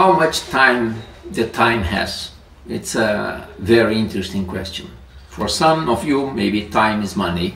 [0.00, 0.94] how much time
[1.30, 2.30] the time has?
[2.66, 4.86] It's a very interesting question.
[5.28, 7.54] For some of you, maybe time is money.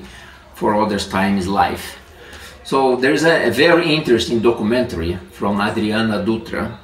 [0.55, 1.87] For others, time is life.
[2.63, 6.77] So there's a, a very interesting documentary from Adriana Dutra.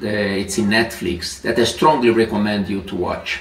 [0.00, 3.38] The, it's in Netflix that I strongly recommend you to watch.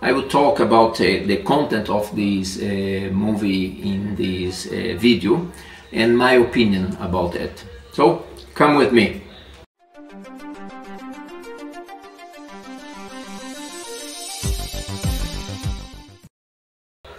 [0.00, 5.48] I will talk about uh, the content of this uh, movie in this uh, video
[5.92, 7.64] and my opinion about it.
[7.92, 9.22] So come with me.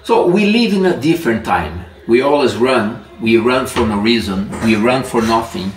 [0.03, 1.85] So we live in a different time.
[2.07, 5.71] We always run, we run for no reason, we run for nothing,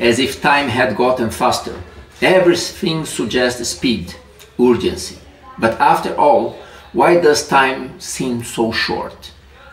[0.00, 1.80] as if time had gotten faster.
[2.20, 4.16] Everything suggests speed,
[4.58, 5.18] urgency.
[5.58, 6.58] But after all,
[6.92, 9.30] why does time seem so short?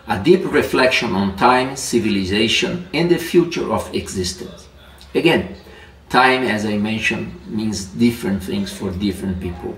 [0.08, 4.68] A deep reflection on time, civilization, and the future of existence.
[5.16, 5.56] Again,
[6.10, 9.76] time, as I mentioned, means different things for different people.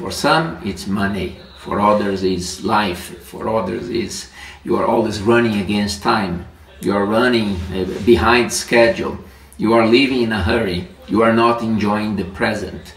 [0.00, 1.36] For some, it's money.
[1.58, 4.30] For others it's life, for others is
[4.64, 6.46] you are always running against time,
[6.80, 9.18] you are running uh, behind schedule,
[9.58, 12.94] you are living in a hurry, you are not enjoying the present.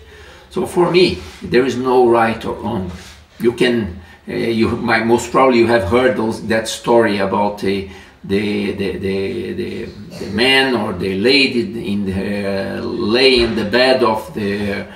[0.50, 2.89] So for me, there is no right or wrong.
[3.38, 7.67] You can, uh, you might, most probably you have heard those, that story about uh,
[7.67, 7.92] the,
[8.23, 9.86] the, the, the,
[10.20, 14.88] the man or the lady in the, lay in the bed of the,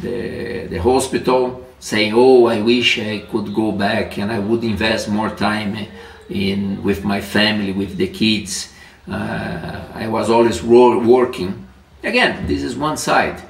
[0.00, 5.08] the, the hospital saying, "Oh, I wish I could go back and I would invest
[5.08, 5.76] more time
[6.28, 8.72] in with my family, with the kids.
[9.08, 11.66] Uh, I was always working."
[12.02, 13.42] Again, this is one side.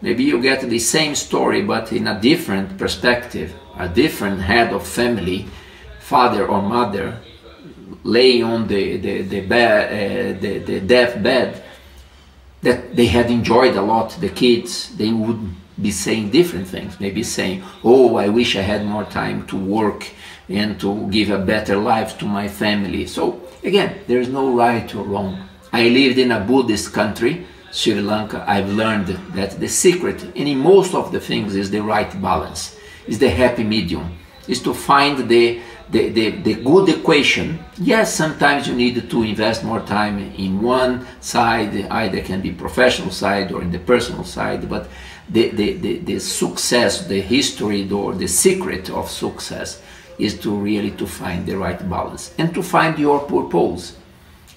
[0.00, 4.86] Maybe you get the same story, but in a different perspective, a different head of
[4.86, 5.46] family,
[6.00, 7.18] father or mother,
[8.02, 11.62] laying on the the the, bed, uh, the, the death bed,
[12.62, 14.10] that they had enjoyed a lot.
[14.20, 15.40] The kids, they would
[15.80, 17.00] be saying different things.
[17.00, 20.08] Maybe saying, oh, I wish I had more time to work
[20.48, 23.06] and to give a better life to my family.
[23.06, 25.48] So again, there's no right or wrong.
[25.72, 28.44] I lived in a Buddhist country, Sri Lanka.
[28.46, 33.18] I've learned that the secret in most of the things is the right balance, is
[33.18, 34.16] the happy medium,
[34.48, 35.60] is to find the
[35.90, 37.58] the, the, the good equation.
[37.78, 43.10] Yes, sometimes you need to invest more time in one side, either can be professional
[43.10, 44.88] side or in the personal side, but
[45.28, 49.82] the, the, the, the success, the history or the secret of success
[50.18, 53.96] is to really to find the right balance and to find your purpose.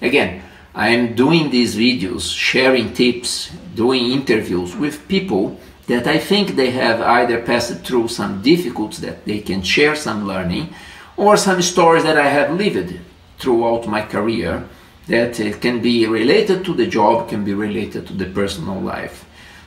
[0.00, 0.42] Again,
[0.74, 6.70] I am doing these videos, sharing tips, doing interviews with people that I think they
[6.70, 10.74] have either passed through some difficulties that they can share some learning
[11.16, 13.00] or some stories that I have lived
[13.38, 14.68] throughout my career
[15.08, 19.24] that uh, can be related to the job, can be related to the personal life.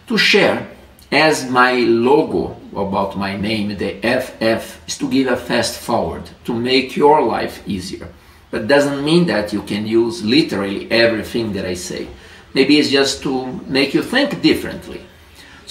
[0.08, 0.68] To share
[1.12, 6.53] as my logo about my name, the FF, is to give a fast forward, to
[6.53, 8.08] make your life easier.
[8.52, 12.08] But doesn't mean that you can use literally everything that I say.
[12.53, 15.02] Maybe it's just to make you think differently.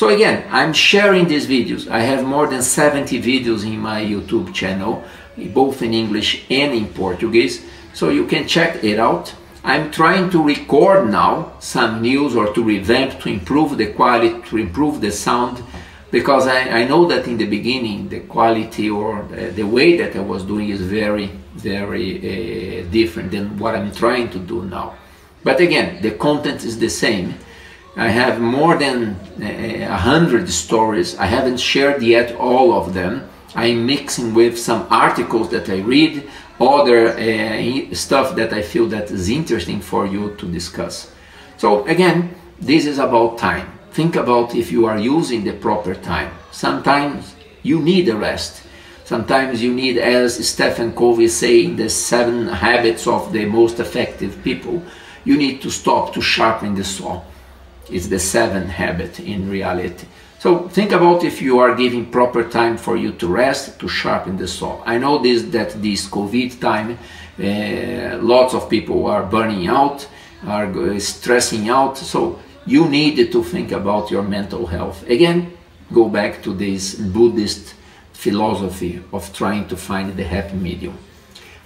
[0.00, 1.86] So again, I'm sharing these videos.
[1.86, 5.04] I have more than 70 videos in my YouTube channel,
[5.52, 7.66] both in English and in Portuguese.
[7.92, 9.34] So you can check it out.
[9.62, 14.56] I'm trying to record now some news or to revamp, to improve the quality, to
[14.56, 15.62] improve the sound,
[16.10, 20.16] because I, I know that in the beginning the quality or the, the way that
[20.16, 24.94] I was doing is very, very uh, different than what I'm trying to do now.
[25.44, 27.34] But again, the content is the same.
[28.00, 31.18] I have more than uh, a hundred stories.
[31.18, 33.28] I haven't shared yet all of them.
[33.54, 36.26] I'm mixing with some articles that I read,
[36.58, 41.12] other uh, stuff that I feel that is interesting for you to discuss.
[41.58, 43.70] So again, this is about time.
[43.90, 46.32] Think about if you are using the proper time.
[46.52, 48.62] Sometimes you need a rest.
[49.04, 54.82] Sometimes you need, as Stephen Covey say, the seven habits of the most effective people,
[55.26, 57.20] you need to stop to sharpen the saw.
[57.90, 60.06] It's the seventh habit in reality.
[60.38, 64.38] So think about if you are giving proper time for you to rest, to sharpen
[64.38, 64.82] the saw.
[64.86, 66.98] I know this that this COVID time,
[67.38, 70.08] uh, lots of people are burning out,
[70.46, 71.98] are stressing out.
[71.98, 75.06] So you need to think about your mental health.
[75.08, 75.52] Again,
[75.92, 77.74] go back to this Buddhist
[78.12, 80.96] philosophy of trying to find the happy medium.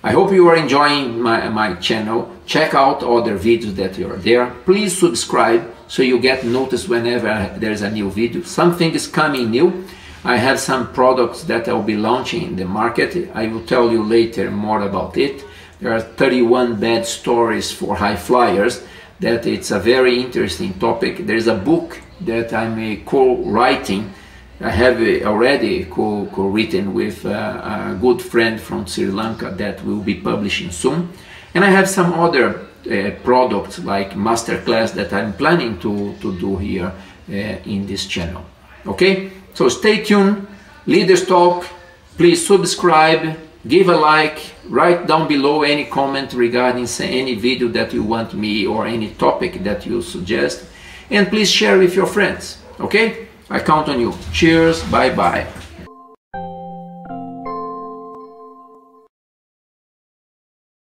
[0.03, 2.31] I hope you are enjoying my, my channel.
[2.47, 4.51] Check out other videos that are there.
[4.65, 8.43] Please subscribe so you get notice whenever there's a new video.
[8.43, 9.85] Something is coming new.
[10.25, 13.31] I have some products that I'll be launching in the market.
[13.35, 15.45] I will tell you later more about it.
[15.81, 18.83] There are 31 bad stories for high flyers
[19.21, 21.27] that it's a very interesting topic.
[21.27, 24.13] There's a book that I'm co-writing.
[24.61, 30.01] I have already co- co-written with uh, a good friend from Sri Lanka that will
[30.01, 31.11] be publishing soon.
[31.55, 36.57] And I have some other uh, products like masterclass that I'm planning to, to do
[36.57, 36.93] here
[37.29, 38.45] uh, in this channel.
[38.87, 40.47] Okay, so stay tuned.
[40.87, 41.67] Leaders Talk,
[42.17, 48.03] please subscribe, give a like, write down below any comment regarding any video that you
[48.03, 50.67] want me or any topic that you suggest,
[51.11, 52.59] and please share with your friends.
[52.79, 54.13] Okay, I count on you.
[54.33, 55.47] Cheers, bye bye.